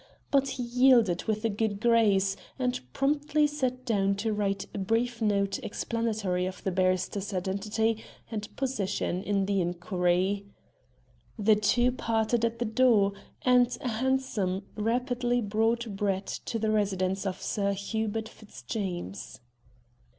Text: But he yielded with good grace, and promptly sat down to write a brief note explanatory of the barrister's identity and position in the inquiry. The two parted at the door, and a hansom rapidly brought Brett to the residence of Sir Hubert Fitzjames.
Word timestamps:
But 0.31 0.47
he 0.57 0.63
yielded 0.63 1.25
with 1.25 1.43
good 1.57 1.79
grace, 1.79 2.35
and 2.57 2.79
promptly 2.91 3.45
sat 3.45 3.85
down 3.85 4.15
to 4.15 4.33
write 4.33 4.65
a 4.73 4.79
brief 4.79 5.21
note 5.21 5.59
explanatory 5.61 6.47
of 6.47 6.63
the 6.63 6.71
barrister's 6.71 7.35
identity 7.35 8.03
and 8.31 8.47
position 8.55 9.21
in 9.21 9.45
the 9.45 9.61
inquiry. 9.61 10.47
The 11.37 11.55
two 11.55 11.91
parted 11.91 12.43
at 12.43 12.57
the 12.57 12.65
door, 12.65 13.13
and 13.43 13.77
a 13.79 13.89
hansom 13.89 14.63
rapidly 14.75 15.39
brought 15.39 15.95
Brett 15.95 16.25
to 16.45 16.57
the 16.57 16.71
residence 16.71 17.27
of 17.27 17.39
Sir 17.39 17.73
Hubert 17.73 18.27
Fitzjames. 18.27 19.39